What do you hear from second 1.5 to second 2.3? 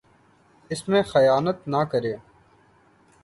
نہ کرے